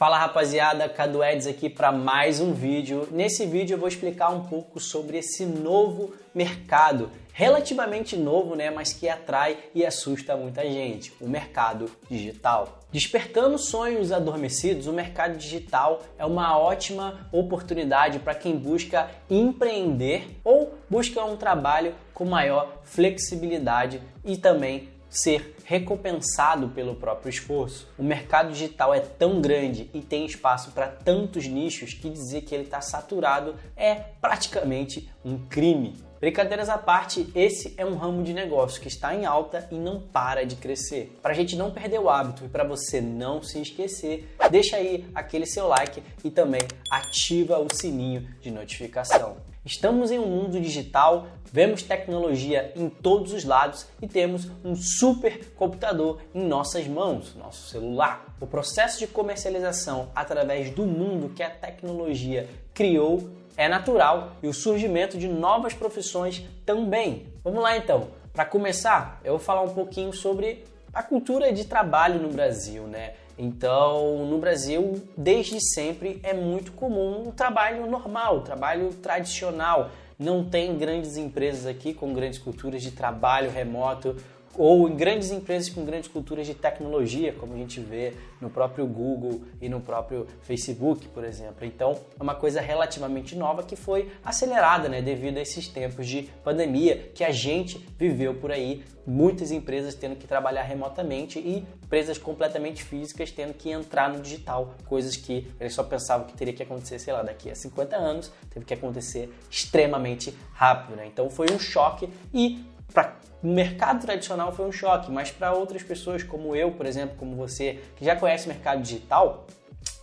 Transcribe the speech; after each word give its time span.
Fala 0.00 0.16
rapaziada, 0.16 0.88
Cadu 0.88 1.22
Eds 1.22 1.46
aqui 1.46 1.68
para 1.68 1.92
mais 1.92 2.40
um 2.40 2.54
vídeo. 2.54 3.06
Nesse 3.10 3.44
vídeo 3.44 3.74
eu 3.74 3.78
vou 3.78 3.86
explicar 3.86 4.30
um 4.30 4.44
pouco 4.44 4.80
sobre 4.80 5.18
esse 5.18 5.44
novo 5.44 6.14
mercado, 6.34 7.10
relativamente 7.34 8.16
novo, 8.16 8.54
né, 8.54 8.70
mas 8.70 8.94
que 8.94 9.10
atrai 9.10 9.58
e 9.74 9.84
assusta 9.84 10.34
muita 10.38 10.62
gente, 10.62 11.12
o 11.20 11.28
mercado 11.28 11.90
digital. 12.08 12.80
Despertando 12.90 13.58
sonhos 13.58 14.10
adormecidos, 14.10 14.86
o 14.86 14.92
mercado 14.94 15.36
digital 15.36 16.00
é 16.18 16.24
uma 16.24 16.58
ótima 16.58 17.28
oportunidade 17.30 18.20
para 18.20 18.34
quem 18.34 18.56
busca 18.56 19.10
empreender 19.28 20.40
ou 20.42 20.78
busca 20.88 21.22
um 21.26 21.36
trabalho 21.36 21.94
com 22.14 22.24
maior 22.24 22.80
flexibilidade 22.84 24.00
e 24.24 24.38
também 24.38 24.88
ser 25.10 25.56
recompensado 25.70 26.70
pelo 26.70 26.96
próprio 26.96 27.30
esforço. 27.30 27.88
O 27.96 28.02
mercado 28.02 28.50
digital 28.50 28.92
é 28.92 28.98
tão 28.98 29.40
grande 29.40 29.88
e 29.94 30.00
tem 30.00 30.26
espaço 30.26 30.72
para 30.72 30.88
tantos 30.88 31.46
nichos 31.46 31.94
que 31.94 32.10
dizer 32.10 32.40
que 32.40 32.52
ele 32.52 32.64
está 32.64 32.80
saturado 32.80 33.54
é 33.76 33.94
praticamente 33.94 35.08
um 35.24 35.38
crime. 35.46 35.94
Brincadeiras 36.18 36.68
à 36.68 36.76
parte, 36.76 37.30
esse 37.36 37.72
é 37.76 37.86
um 37.86 37.94
ramo 37.94 38.24
de 38.24 38.34
negócio 38.34 38.82
que 38.82 38.88
está 38.88 39.14
em 39.14 39.24
alta 39.24 39.68
e 39.70 39.76
não 39.76 40.00
para 40.00 40.44
de 40.44 40.56
crescer. 40.56 41.16
Para 41.22 41.30
a 41.30 41.36
gente 41.36 41.54
não 41.54 41.70
perder 41.70 42.00
o 42.00 42.10
hábito 42.10 42.44
e 42.44 42.48
para 42.48 42.64
você 42.64 43.00
não 43.00 43.40
se 43.40 43.62
esquecer, 43.62 44.28
deixa 44.50 44.76
aí 44.76 45.08
aquele 45.14 45.46
seu 45.46 45.68
like 45.68 46.02
e 46.24 46.32
também 46.32 46.62
ativa 46.90 47.60
o 47.60 47.72
sininho 47.72 48.28
de 48.40 48.50
notificação. 48.50 49.36
Estamos 49.64 50.10
em 50.10 50.18
um 50.18 50.24
mundo 50.24 50.58
digital, 50.58 51.28
vemos 51.52 51.82
tecnologia 51.82 52.72
em 52.74 52.88
todos 52.88 53.34
os 53.34 53.44
lados 53.44 53.86
e 54.00 54.08
temos 54.08 54.50
um 54.64 54.74
super 54.74 55.52
computador 55.60 56.22
em 56.34 56.42
nossas 56.42 56.88
mãos, 56.88 57.34
nosso 57.34 57.68
celular. 57.68 58.34
O 58.40 58.46
processo 58.46 58.98
de 58.98 59.06
comercialização 59.06 60.08
através 60.14 60.70
do 60.70 60.86
mundo 60.86 61.34
que 61.34 61.42
a 61.42 61.50
tecnologia 61.50 62.48
criou 62.72 63.28
é 63.58 63.68
natural 63.68 64.32
e 64.42 64.48
o 64.48 64.54
surgimento 64.54 65.18
de 65.18 65.28
novas 65.28 65.74
profissões 65.74 66.42
também. 66.64 67.26
Vamos 67.44 67.62
lá 67.62 67.76
então. 67.76 68.08
Para 68.32 68.46
começar, 68.46 69.20
eu 69.22 69.32
vou 69.32 69.38
falar 69.38 69.60
um 69.60 69.74
pouquinho 69.74 70.14
sobre 70.14 70.64
a 70.94 71.02
cultura 71.02 71.52
de 71.52 71.66
trabalho 71.66 72.18
no 72.18 72.30
Brasil, 72.30 72.84
né? 72.84 73.12
Então, 73.36 74.24
no 74.24 74.38
Brasil, 74.38 75.02
desde 75.14 75.60
sempre 75.60 76.20
é 76.22 76.32
muito 76.32 76.72
comum 76.72 77.28
o 77.28 77.32
trabalho 77.32 77.86
normal, 77.86 78.38
o 78.38 78.40
trabalho 78.40 78.94
tradicional. 78.94 79.90
Não 80.18 80.42
tem 80.42 80.78
grandes 80.78 81.18
empresas 81.18 81.66
aqui 81.66 81.92
com 81.92 82.14
grandes 82.14 82.38
culturas 82.38 82.82
de 82.82 82.92
trabalho 82.92 83.50
remoto 83.50 84.16
ou 84.56 84.88
em 84.88 84.96
grandes 84.96 85.30
empresas 85.30 85.68
com 85.68 85.84
grandes 85.84 86.08
culturas 86.08 86.46
de 86.46 86.54
tecnologia, 86.54 87.32
como 87.32 87.54
a 87.54 87.56
gente 87.56 87.80
vê 87.80 88.14
no 88.40 88.50
próprio 88.50 88.86
Google 88.86 89.42
e 89.60 89.68
no 89.68 89.80
próprio 89.80 90.26
Facebook, 90.42 91.06
por 91.08 91.24
exemplo. 91.24 91.64
Então, 91.64 91.98
é 92.18 92.22
uma 92.22 92.34
coisa 92.34 92.60
relativamente 92.60 93.36
nova 93.36 93.62
que 93.62 93.76
foi 93.76 94.10
acelerada, 94.24 94.88
né, 94.88 95.00
devido 95.00 95.38
a 95.38 95.40
esses 95.40 95.68
tempos 95.68 96.06
de 96.06 96.22
pandemia 96.42 97.10
que 97.14 97.22
a 97.22 97.30
gente 97.30 97.78
viveu 97.98 98.34
por 98.34 98.50
aí, 98.50 98.82
muitas 99.06 99.50
empresas 99.50 99.94
tendo 99.94 100.16
que 100.16 100.26
trabalhar 100.26 100.62
remotamente 100.62 101.38
e 101.38 101.64
empresas 101.84 102.18
completamente 102.18 102.82
físicas 102.82 103.30
tendo 103.30 103.54
que 103.54 103.70
entrar 103.70 104.10
no 104.10 104.20
digital, 104.20 104.74
coisas 104.86 105.16
que 105.16 105.46
eles 105.58 105.74
só 105.74 105.82
pensavam 105.82 106.26
que 106.26 106.34
teria 106.34 106.54
que 106.54 106.62
acontecer, 106.62 106.98
sei 106.98 107.12
lá, 107.12 107.22
daqui 107.22 107.50
a 107.50 107.54
50 107.54 107.96
anos, 107.96 108.32
teve 108.50 108.64
que 108.64 108.74
acontecer 108.74 109.32
extremamente 109.50 110.34
rápido, 110.52 110.96
né? 110.96 111.06
Então 111.06 111.28
foi 111.30 111.46
um 111.52 111.58
choque 111.58 112.08
e 112.32 112.64
para 112.92 113.16
o 113.42 113.46
mercado 113.46 114.00
tradicional 114.00 114.52
foi 114.52 114.66
um 114.66 114.72
choque, 114.72 115.10
mas 115.10 115.30
para 115.30 115.52
outras 115.52 115.82
pessoas 115.82 116.22
como 116.22 116.54
eu, 116.54 116.72
por 116.72 116.84
exemplo, 116.84 117.16
como 117.16 117.34
você, 117.34 117.80
que 117.96 118.04
já 118.04 118.14
conhece 118.14 118.44
o 118.44 118.48
mercado 118.48 118.82
digital, 118.82 119.46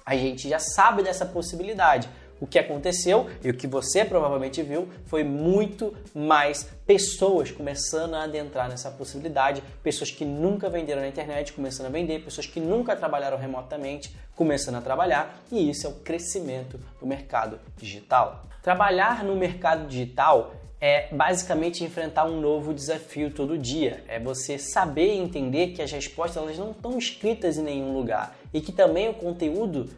a 0.05 0.16
gente 0.16 0.49
já 0.49 0.57
sabe 0.57 1.03
dessa 1.03 1.25
possibilidade. 1.25 2.09
O 2.39 2.45
que 2.45 2.59
aconteceu 2.59 3.30
e 3.43 3.49
o 3.49 3.53
que 3.53 3.65
você 3.65 4.05
provavelmente 4.05 4.61
viu 4.61 4.88
foi 5.05 5.23
muito 5.23 5.95
mais 6.13 6.63
pessoas 6.85 7.52
começando 7.52 8.14
a 8.14 8.23
adentrar 8.23 8.70
nessa 8.70 8.92
possibilidade, 8.92 9.64
pessoas 9.81 10.11
que 10.11 10.23
nunca 10.23 10.70
venderam 10.70 11.02
na 11.02 11.08
internet 11.08 11.52
começando 11.52 11.87
a 11.87 11.89
vender, 11.89 12.23
pessoas 12.23 12.45
que 12.45 12.59
nunca 12.59 12.95
trabalharam 12.95 13.37
remotamente 13.37 14.15
começando 14.36 14.76
a 14.76 14.81
trabalhar, 14.81 15.42
e 15.52 15.70
isso 15.70 15.87
é 15.87 15.89
o 15.89 15.93
crescimento 15.93 16.80
do 16.99 17.08
mercado 17.08 17.59
digital. 17.76 18.45
Trabalhar 18.61 19.23
no 19.23 19.36
mercado 19.36 19.87
digital 19.87 20.53
é 20.80 21.08
basicamente 21.14 21.83
enfrentar 21.83 22.26
um 22.26 22.39
novo 22.39 22.73
desafio 22.73 23.32
todo 23.32 23.58
dia. 23.58 24.04
É 24.08 24.20
você 24.20 24.58
saber 24.58 25.14
e 25.14 25.17
entender 25.17 25.70
que 25.70 25.82
as 25.82 25.92
respostas 25.92 26.42
elas 26.42 26.58
não 26.58 26.71
estão 26.71 26.98
escritas 26.98 27.58
em 27.58 27.64
nenhum 27.64 27.93
lugar 27.93 28.38
e 28.54 28.61
que 28.61 28.71
também 28.71 29.10
o 29.10 29.14
conteúdo 29.14 29.89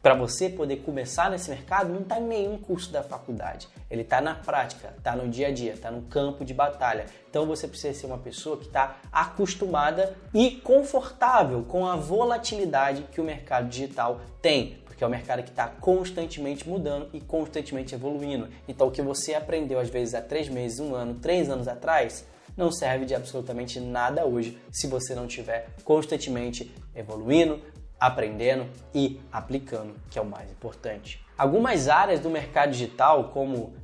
para 0.00 0.14
você 0.14 0.48
poder 0.48 0.76
começar 0.76 1.28
nesse 1.28 1.50
mercado 1.50 1.92
não 1.92 2.02
está 2.02 2.20
em 2.20 2.26
nenhum 2.26 2.56
curso 2.56 2.92
da 2.92 3.02
faculdade. 3.02 3.68
Ele 3.90 4.02
está 4.02 4.20
na 4.20 4.34
prática, 4.34 4.94
está 4.96 5.16
no 5.16 5.28
dia 5.28 5.48
a 5.48 5.50
dia, 5.50 5.72
está 5.72 5.90
no 5.90 6.02
campo 6.02 6.44
de 6.44 6.54
batalha. 6.54 7.06
Então 7.28 7.46
você 7.46 7.66
precisa 7.66 7.98
ser 7.98 8.06
uma 8.06 8.18
pessoa 8.18 8.56
que 8.56 8.66
está 8.66 8.96
acostumada 9.10 10.16
e 10.32 10.52
confortável 10.52 11.64
com 11.64 11.84
a 11.84 11.96
volatilidade 11.96 13.02
que 13.10 13.20
o 13.20 13.24
mercado 13.24 13.68
digital 13.68 14.20
tem 14.40 14.78
porque 14.98 15.04
é 15.04 15.06
um 15.06 15.10
mercado 15.10 15.44
que 15.44 15.50
está 15.50 15.68
constantemente 15.68 16.68
mudando 16.68 17.08
e 17.12 17.20
constantemente 17.20 17.94
evoluindo. 17.94 18.48
Então, 18.66 18.88
o 18.88 18.90
que 18.90 19.00
você 19.00 19.32
aprendeu 19.32 19.78
às 19.78 19.88
vezes 19.88 20.12
há 20.12 20.20
três 20.20 20.48
meses, 20.48 20.80
um 20.80 20.92
ano, 20.92 21.14
três 21.20 21.48
anos 21.48 21.68
atrás, 21.68 22.26
não 22.56 22.72
serve 22.72 23.04
de 23.04 23.14
absolutamente 23.14 23.78
nada 23.78 24.26
hoje 24.26 24.58
se 24.72 24.88
você 24.88 25.14
não 25.14 25.26
estiver 25.26 25.68
constantemente 25.84 26.74
evoluindo, 26.96 27.62
aprendendo 28.00 28.66
e 28.92 29.20
aplicando, 29.30 29.94
que 30.10 30.18
é 30.18 30.22
o 30.22 30.26
mais 30.26 30.50
importante. 30.50 31.24
Algumas 31.38 31.88
áreas 31.88 32.18
do 32.18 32.28
mercado 32.28 32.72
digital, 32.72 33.28
como 33.28 33.74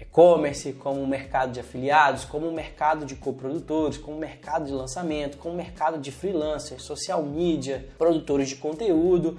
e-commerce, 0.00 0.72
como 0.74 1.02
o 1.02 1.06
mercado 1.06 1.50
de 1.50 1.58
afiliados, 1.58 2.24
como 2.24 2.46
o 2.46 2.54
mercado 2.54 3.04
de 3.04 3.16
coprodutores, 3.16 3.98
como 3.98 4.16
o 4.16 4.20
mercado 4.20 4.66
de 4.66 4.72
lançamento, 4.72 5.36
como 5.36 5.52
o 5.52 5.56
mercado 5.56 5.98
de 5.98 6.12
freelancers, 6.12 6.84
social 6.84 7.24
media, 7.24 7.88
produtores 7.98 8.48
de 8.48 8.54
conteúdo, 8.54 9.36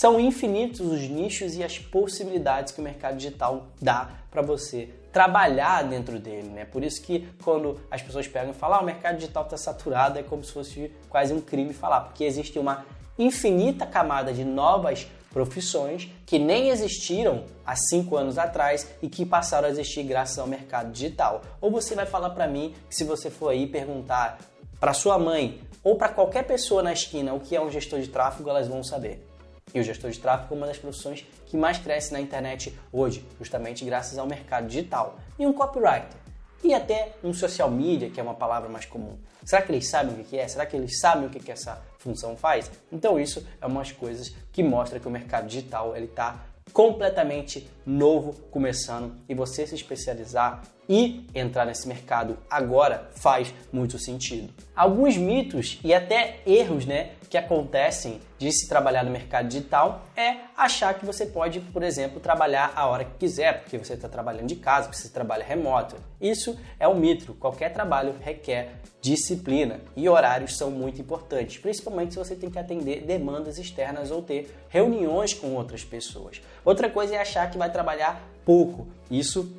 são 0.00 0.18
infinitos 0.18 0.80
os 0.80 1.02
nichos 1.08 1.54
e 1.54 1.62
as 1.62 1.78
possibilidades 1.78 2.72
que 2.72 2.80
o 2.80 2.84
mercado 2.84 3.16
digital 3.16 3.66
dá 3.80 4.10
para 4.30 4.40
você 4.40 4.88
trabalhar 5.12 5.82
dentro 5.82 6.18
dele, 6.18 6.48
né? 6.48 6.64
Por 6.64 6.82
isso 6.82 7.02
que 7.02 7.28
quando 7.42 7.80
as 7.90 8.00
pessoas 8.00 8.26
pegam 8.26 8.50
e 8.50 8.54
falam 8.54 8.78
ah, 8.78 8.82
o 8.82 8.84
mercado 8.84 9.16
digital 9.16 9.44
está 9.44 9.56
saturado, 9.56 10.18
é 10.18 10.22
como 10.22 10.44
se 10.44 10.52
fosse 10.52 10.92
quase 11.08 11.32
um 11.32 11.40
crime 11.40 11.72
falar, 11.72 12.02
porque 12.02 12.24
existe 12.24 12.58
uma 12.58 12.84
infinita 13.18 13.84
camada 13.84 14.32
de 14.32 14.44
novas 14.44 15.06
profissões 15.30 16.08
que 16.24 16.38
nem 16.38 16.70
existiram 16.70 17.44
há 17.66 17.76
cinco 17.76 18.16
anos 18.16 18.38
atrás 18.38 18.88
e 19.02 19.08
que 19.08 19.26
passaram 19.26 19.68
a 19.68 19.70
existir 19.70 20.02
graças 20.02 20.38
ao 20.38 20.46
mercado 20.46 20.90
digital. 20.92 21.42
Ou 21.60 21.70
você 21.70 21.94
vai 21.94 22.06
falar 22.06 22.30
para 22.30 22.46
mim 22.46 22.74
que 22.88 22.94
se 22.94 23.04
você 23.04 23.28
for 23.30 23.50
aí 23.50 23.66
perguntar 23.66 24.38
para 24.80 24.94
sua 24.94 25.18
mãe 25.18 25.60
ou 25.82 25.96
para 25.96 26.08
qualquer 26.08 26.44
pessoa 26.44 26.82
na 26.82 26.92
esquina 26.92 27.34
o 27.34 27.40
que 27.40 27.54
é 27.54 27.60
um 27.60 27.70
gestor 27.70 28.00
de 28.00 28.08
tráfego, 28.08 28.48
elas 28.48 28.68
vão 28.68 28.82
saber. 28.82 29.27
E 29.74 29.80
o 29.80 29.82
gestor 29.82 30.10
de 30.10 30.18
tráfego 30.18 30.54
é 30.54 30.56
uma 30.56 30.66
das 30.66 30.78
profissões 30.78 31.26
que 31.46 31.56
mais 31.56 31.78
cresce 31.78 32.12
na 32.12 32.20
internet 32.20 32.76
hoje, 32.92 33.24
justamente 33.38 33.84
graças 33.84 34.18
ao 34.18 34.26
mercado 34.26 34.66
digital. 34.66 35.18
E 35.38 35.46
um 35.46 35.52
copywriter. 35.52 36.16
E 36.62 36.74
até 36.74 37.12
um 37.22 37.32
social 37.32 37.70
media, 37.70 38.10
que 38.10 38.18
é 38.18 38.22
uma 38.22 38.34
palavra 38.34 38.68
mais 38.68 38.84
comum. 38.84 39.16
Será 39.44 39.62
que 39.62 39.70
eles 39.70 39.88
sabem 39.88 40.20
o 40.20 40.24
que 40.24 40.36
é? 40.36 40.48
Será 40.48 40.66
que 40.66 40.76
eles 40.76 40.98
sabem 40.98 41.26
o 41.26 41.30
que 41.30 41.50
essa 41.50 41.80
função 41.98 42.36
faz? 42.36 42.70
Então 42.90 43.18
isso 43.18 43.46
é 43.60 43.66
umas 43.66 43.92
coisas 43.92 44.34
que 44.52 44.62
mostra 44.62 44.98
que 44.98 45.06
o 45.06 45.10
mercado 45.10 45.46
digital 45.46 45.96
ele 45.96 46.06
está 46.06 46.44
completamente 46.72 47.68
novo 47.86 48.34
começando 48.50 49.16
e 49.28 49.34
você 49.34 49.66
se 49.66 49.74
especializar 49.74 50.62
e 50.88 51.26
entrar 51.34 51.66
nesse 51.66 51.86
mercado 51.86 52.38
agora 52.50 53.10
faz 53.14 53.52
muito 53.72 53.98
sentido. 53.98 54.52
Alguns 54.74 55.16
mitos 55.16 55.78
e 55.84 55.92
até 55.92 56.40
erros, 56.46 56.86
né, 56.86 57.10
que 57.28 57.36
acontecem 57.36 58.20
de 58.38 58.50
se 58.50 58.68
trabalhar 58.68 59.04
no 59.04 59.10
mercado 59.10 59.48
digital 59.48 60.06
é 60.16 60.36
achar 60.56 60.94
que 60.94 61.04
você 61.04 61.26
pode, 61.26 61.60
por 61.60 61.82
exemplo, 61.82 62.20
trabalhar 62.20 62.72
a 62.74 62.86
hora 62.86 63.04
que 63.04 63.18
quiser, 63.18 63.60
porque 63.60 63.76
você 63.76 63.94
está 63.94 64.08
trabalhando 64.08 64.46
de 64.46 64.56
casa, 64.56 64.88
porque 64.88 64.96
você 65.02 65.08
trabalha 65.10 65.44
remoto. 65.44 65.96
Isso 66.20 66.58
é 66.80 66.88
um 66.88 66.94
mito. 66.94 67.34
Qualquer 67.34 67.72
trabalho 67.72 68.14
requer 68.20 68.76
disciplina 69.00 69.80
e 69.94 70.08
horários 70.08 70.56
são 70.56 70.70
muito 70.70 71.00
importantes, 71.00 71.58
principalmente 71.58 72.14
se 72.14 72.18
você 72.18 72.34
tem 72.34 72.50
que 72.50 72.58
atender 72.58 73.02
demandas 73.02 73.58
externas 73.58 74.10
ou 74.10 74.22
ter 74.22 74.54
reuniões 74.68 75.34
com 75.34 75.54
outras 75.54 75.84
pessoas. 75.84 76.40
Outra 76.64 76.88
coisa 76.88 77.14
é 77.14 77.18
achar 77.18 77.50
que 77.50 77.58
vai 77.58 77.70
trabalhar 77.70 78.26
pouco. 78.44 78.88
Isso 79.10 79.52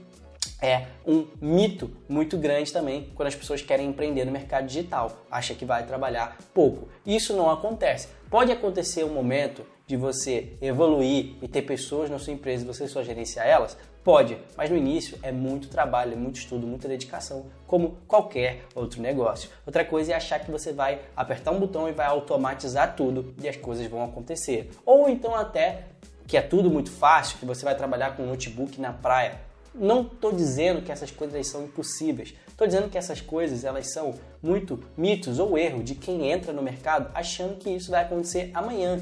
é 0.61 0.87
um 1.05 1.25
mito 1.41 1.89
muito 2.07 2.37
grande 2.37 2.71
também 2.71 3.11
quando 3.15 3.27
as 3.27 3.35
pessoas 3.35 3.61
querem 3.61 3.87
empreender 3.87 4.25
no 4.25 4.31
mercado 4.31 4.67
digital, 4.67 5.25
acha 5.31 5.53
que 5.53 5.65
vai 5.65 5.85
trabalhar 5.85 6.37
pouco. 6.53 6.87
Isso 7.05 7.35
não 7.35 7.49
acontece. 7.49 8.09
Pode 8.29 8.51
acontecer 8.51 9.03
um 9.03 9.13
momento 9.13 9.65
de 9.87 9.97
você 9.97 10.53
evoluir 10.61 11.33
e 11.41 11.47
ter 11.47 11.63
pessoas 11.63 12.09
na 12.09 12.19
sua 12.19 12.33
empresa 12.33 12.63
e 12.63 12.67
você 12.67 12.87
só 12.87 13.01
gerenciar 13.01 13.47
elas? 13.47 13.75
Pode, 14.03 14.37
mas 14.55 14.69
no 14.69 14.77
início 14.77 15.17
é 15.23 15.31
muito 15.31 15.67
trabalho, 15.67 16.13
é 16.13 16.15
muito 16.15 16.37
estudo, 16.37 16.65
muita 16.65 16.87
dedicação, 16.87 17.47
como 17.67 17.97
qualquer 18.07 18.65
outro 18.75 19.01
negócio. 19.01 19.49
Outra 19.65 19.83
coisa 19.83 20.13
é 20.13 20.15
achar 20.15 20.39
que 20.39 20.51
você 20.51 20.71
vai 20.71 21.01
apertar 21.15 21.51
um 21.51 21.59
botão 21.59 21.89
e 21.89 21.91
vai 21.91 22.05
automatizar 22.05 22.95
tudo 22.95 23.33
e 23.41 23.49
as 23.49 23.57
coisas 23.57 23.87
vão 23.87 24.03
acontecer. 24.03 24.69
Ou 24.85 25.09
então 25.09 25.35
até 25.35 25.85
que 26.27 26.37
é 26.37 26.41
tudo 26.41 26.69
muito 26.69 26.91
fácil, 26.91 27.39
que 27.39 27.45
você 27.45 27.65
vai 27.65 27.75
trabalhar 27.75 28.15
com 28.15 28.21
um 28.21 28.27
notebook 28.27 28.79
na 28.79 28.93
praia. 28.93 29.39
Não 29.73 30.01
estou 30.01 30.31
dizendo 30.31 30.81
que 30.81 30.91
essas 30.91 31.11
coisas 31.11 31.47
são 31.47 31.63
impossíveis. 31.63 32.33
Estou 32.47 32.67
dizendo 32.67 32.89
que 32.89 32.97
essas 32.97 33.21
coisas 33.21 33.63
elas 33.63 33.91
são 33.91 34.15
muito 34.41 34.83
mitos 34.97 35.39
ou 35.39 35.57
erro 35.57 35.83
de 35.83 35.95
quem 35.95 36.31
entra 36.31 36.51
no 36.51 36.61
mercado 36.61 37.09
achando 37.13 37.55
que 37.55 37.69
isso 37.69 37.91
vai 37.91 38.03
acontecer 38.03 38.51
amanhã. 38.53 38.99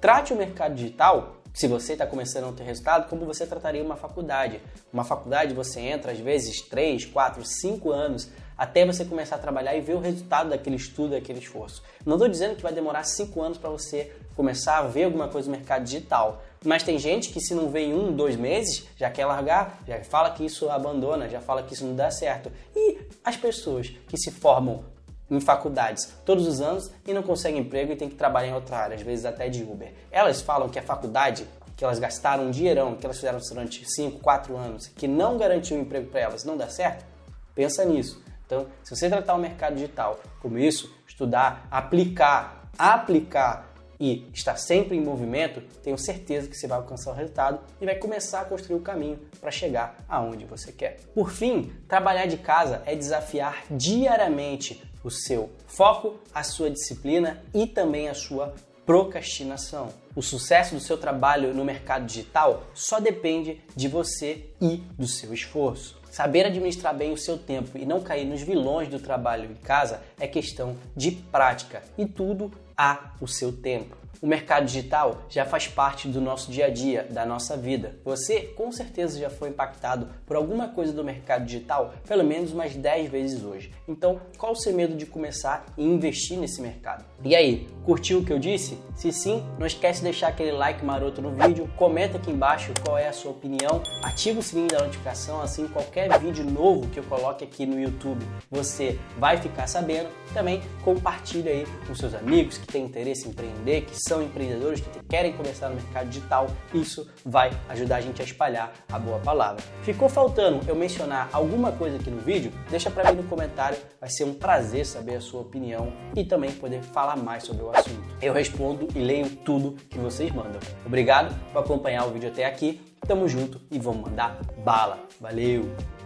Trate 0.00 0.32
o 0.32 0.36
mercado 0.36 0.74
digital, 0.74 1.40
se 1.52 1.66
você 1.66 1.94
está 1.94 2.06
começando 2.06 2.44
a 2.44 2.46
não 2.46 2.54
ter 2.54 2.64
resultado, 2.64 3.08
como 3.08 3.26
você 3.26 3.46
trataria 3.46 3.82
uma 3.82 3.96
faculdade. 3.96 4.60
Uma 4.92 5.04
faculdade 5.04 5.52
você 5.52 5.80
entra 5.80 6.12
às 6.12 6.18
vezes 6.18 6.62
3, 6.62 7.06
4, 7.06 7.44
5 7.44 7.90
anos 7.90 8.30
até 8.56 8.84
você 8.84 9.04
começar 9.04 9.36
a 9.36 9.38
trabalhar 9.38 9.74
e 9.74 9.80
ver 9.80 9.94
o 9.94 10.00
resultado 10.00 10.50
daquele 10.50 10.76
estudo, 10.76 11.12
daquele 11.12 11.38
esforço. 11.38 11.82
Não 12.04 12.16
estou 12.16 12.28
dizendo 12.28 12.56
que 12.56 12.62
vai 12.62 12.72
demorar 12.72 13.04
5 13.04 13.40
anos 13.40 13.58
para 13.58 13.70
você 13.70 14.12
começar 14.36 14.78
a 14.78 14.82
ver 14.82 15.04
alguma 15.04 15.28
coisa 15.28 15.50
no 15.50 15.56
mercado 15.56 15.84
digital, 15.84 16.42
mas 16.64 16.82
tem 16.82 16.98
gente 16.98 17.30
que 17.30 17.40
se 17.40 17.54
não 17.54 17.70
vê 17.70 17.86
em 17.86 17.94
um, 17.94 18.12
dois 18.12 18.36
meses, 18.36 18.86
já 18.96 19.10
quer 19.10 19.24
largar, 19.24 19.78
já 19.86 20.02
fala 20.04 20.30
que 20.30 20.44
isso 20.44 20.68
abandona, 20.68 21.28
já 21.28 21.40
fala 21.40 21.62
que 21.62 21.72
isso 21.72 21.86
não 21.86 21.96
dá 21.96 22.10
certo. 22.10 22.52
E 22.76 22.98
as 23.24 23.36
pessoas 23.36 23.88
que 24.08 24.18
se 24.18 24.30
formam 24.30 24.84
em 25.30 25.40
faculdades 25.40 26.12
todos 26.24 26.46
os 26.46 26.60
anos 26.60 26.90
e 27.06 27.14
não 27.14 27.22
conseguem 27.22 27.60
emprego 27.60 27.92
e 27.92 27.96
tem 27.96 28.08
que 28.08 28.16
trabalhar 28.16 28.48
em 28.48 28.54
outra 28.54 28.76
área, 28.76 28.96
às 28.96 29.02
vezes 29.02 29.24
até 29.24 29.48
de 29.48 29.62
Uber. 29.62 29.92
Elas 30.10 30.42
falam 30.42 30.68
que 30.68 30.78
a 30.78 30.82
faculdade, 30.82 31.46
que 31.76 31.84
elas 31.84 31.98
gastaram 31.98 32.44
um 32.44 32.50
dinheirão, 32.50 32.94
que 32.94 33.06
elas 33.06 33.16
fizeram 33.16 33.38
durante 33.38 33.88
5, 33.88 34.18
4 34.20 34.56
anos, 34.56 34.88
que 34.88 35.08
não 35.08 35.38
garantiu 35.38 35.78
um 35.78 35.80
emprego 35.80 36.10
para 36.10 36.20
elas, 36.20 36.44
não 36.44 36.56
dá 36.56 36.68
certo? 36.68 37.06
Pensa 37.54 37.84
nisso. 37.84 38.22
Então, 38.44 38.66
se 38.82 38.94
você 38.94 39.08
tratar 39.08 39.34
o 39.34 39.38
mercado 39.38 39.74
digital 39.74 40.18
como 40.42 40.58
isso, 40.58 40.92
estudar, 41.06 41.66
aplicar, 41.70 42.68
aplicar 42.76 43.69
e 44.00 44.26
estar 44.32 44.56
sempre 44.56 44.96
em 44.96 45.00
movimento, 45.00 45.60
tenho 45.82 45.98
certeza 45.98 46.48
que 46.48 46.56
você 46.56 46.66
vai 46.66 46.78
alcançar 46.78 47.10
o 47.10 47.14
resultado 47.14 47.60
e 47.80 47.84
vai 47.84 47.96
começar 47.96 48.40
a 48.40 48.44
construir 48.46 48.76
o 48.76 48.80
caminho 48.80 49.20
para 49.38 49.50
chegar 49.50 49.96
aonde 50.08 50.46
você 50.46 50.72
quer. 50.72 50.98
Por 51.14 51.30
fim, 51.30 51.70
trabalhar 51.86 52.24
de 52.24 52.38
casa 52.38 52.82
é 52.86 52.96
desafiar 52.96 53.64
diariamente 53.70 54.82
o 55.04 55.10
seu 55.10 55.50
foco, 55.66 56.18
a 56.34 56.42
sua 56.42 56.70
disciplina 56.70 57.42
e 57.52 57.66
também 57.66 58.08
a 58.08 58.14
sua 58.14 58.54
procrastinação. 58.86 59.88
O 60.16 60.22
sucesso 60.22 60.74
do 60.74 60.80
seu 60.80 60.98
trabalho 60.98 61.54
no 61.54 61.64
mercado 61.64 62.06
digital 62.06 62.64
só 62.74 62.98
depende 62.98 63.60
de 63.76 63.86
você 63.86 64.46
e 64.60 64.78
do 64.98 65.06
seu 65.06 65.32
esforço. 65.32 66.00
Saber 66.10 66.44
administrar 66.44 66.92
bem 66.92 67.12
o 67.12 67.16
seu 67.16 67.38
tempo 67.38 67.78
e 67.78 67.86
não 67.86 68.00
cair 68.00 68.24
nos 68.24 68.42
vilões 68.42 68.88
do 68.88 68.98
trabalho 68.98 69.48
em 69.48 69.54
casa 69.54 70.02
é 70.18 70.26
questão 70.26 70.76
de 70.96 71.12
prática 71.12 71.84
e 71.96 72.04
tudo 72.04 72.50
há 72.80 73.12
o 73.20 73.28
seu 73.28 73.52
tempo. 73.52 73.94
O 74.22 74.26
mercado 74.26 74.66
digital 74.66 75.22
já 75.28 75.46
faz 75.46 75.66
parte 75.66 76.06
do 76.08 76.20
nosso 76.20 76.50
dia 76.50 76.66
a 76.66 76.70
dia, 76.70 77.06
da 77.10 77.24
nossa 77.24 77.56
vida. 77.56 77.98
Você 78.04 78.40
com 78.56 78.70
certeza 78.70 79.18
já 79.18 79.30
foi 79.30 79.48
impactado 79.48 80.08
por 80.26 80.36
alguma 80.36 80.68
coisa 80.68 80.92
do 80.92 81.02
mercado 81.02 81.44
digital 81.44 81.94
pelo 82.06 82.22
menos 82.24 82.52
umas 82.52 82.74
10 82.74 83.10
vezes 83.10 83.42
hoje. 83.42 83.72
Então, 83.88 84.20
qual 84.36 84.52
o 84.52 84.56
seu 84.56 84.74
medo 84.74 84.94
de 84.94 85.06
começar 85.06 85.64
e 85.76 85.84
investir 85.84 86.38
nesse 86.38 86.60
mercado? 86.60 87.04
E 87.22 87.34
aí, 87.36 87.68
curtiu 87.84 88.20
o 88.20 88.24
que 88.24 88.32
eu 88.32 88.38
disse? 88.38 88.78
Se 88.94 89.12
sim, 89.12 89.44
não 89.58 89.66
esquece 89.66 90.00
de 90.00 90.04
deixar 90.04 90.28
aquele 90.28 90.52
like 90.52 90.84
maroto 90.84 91.20
no 91.20 91.32
vídeo, 91.32 91.68
comenta 91.76 92.16
aqui 92.16 92.30
embaixo 92.30 92.72
qual 92.84 92.96
é 92.96 93.08
a 93.08 93.12
sua 93.12 93.30
opinião, 93.30 93.82
ativa 94.02 94.40
o 94.40 94.42
sininho 94.42 94.68
da 94.68 94.80
notificação, 94.80 95.40
assim 95.40 95.68
qualquer 95.68 96.18
vídeo 96.18 96.44
novo 96.44 96.88
que 96.88 96.98
eu 96.98 97.04
coloque 97.04 97.44
aqui 97.44 97.66
no 97.66 97.78
YouTube, 97.78 98.24
você 98.50 98.98
vai 99.18 99.36
ficar 99.36 99.66
sabendo. 99.66 100.08
Também 100.32 100.62
compartilha 100.82 101.50
aí 101.50 101.66
com 101.86 101.94
seus 101.94 102.14
amigos 102.14 102.56
que 102.56 102.66
têm 102.66 102.84
interesse 102.84 103.26
em 103.26 103.30
empreender, 103.30 103.82
que 103.82 103.99
são 104.02 104.22
empreendedores 104.22 104.80
que 104.80 105.00
querem 105.08 105.32
começar 105.32 105.68
no 105.68 105.76
mercado 105.76 106.08
digital, 106.08 106.48
isso 106.72 107.08
vai 107.24 107.50
ajudar 107.68 107.96
a 107.96 108.00
gente 108.00 108.20
a 108.20 108.24
espalhar 108.24 108.72
a 108.90 108.98
boa 108.98 109.18
palavra. 109.18 109.62
Ficou 109.82 110.08
faltando 110.08 110.60
eu 110.68 110.74
mencionar 110.74 111.28
alguma 111.32 111.72
coisa 111.72 111.96
aqui 111.96 112.10
no 112.10 112.20
vídeo? 112.20 112.52
Deixa 112.70 112.90
para 112.90 113.12
mim 113.12 113.22
no 113.22 113.28
comentário, 113.28 113.78
vai 114.00 114.10
ser 114.10 114.24
um 114.24 114.34
prazer 114.34 114.86
saber 114.86 115.16
a 115.16 115.20
sua 115.20 115.40
opinião 115.40 115.92
e 116.16 116.24
também 116.24 116.52
poder 116.52 116.82
falar 116.82 117.16
mais 117.16 117.44
sobre 117.44 117.62
o 117.62 117.70
assunto. 117.70 118.02
Eu 118.20 118.32
respondo 118.32 118.88
e 118.94 118.98
leio 118.98 119.30
tudo 119.36 119.72
que 119.88 119.98
vocês 119.98 120.32
mandam. 120.32 120.60
Obrigado 120.84 121.34
por 121.52 121.60
acompanhar 121.60 122.06
o 122.06 122.10
vídeo 122.10 122.28
até 122.28 122.44
aqui. 122.44 122.80
Tamo 123.06 123.28
junto 123.28 123.60
e 123.70 123.78
vamos 123.78 124.02
mandar 124.02 124.38
bala. 124.64 125.00
Valeu! 125.20 125.99